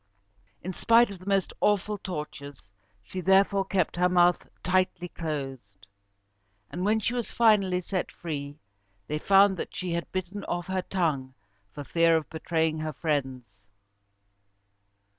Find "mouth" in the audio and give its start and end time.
4.09-4.47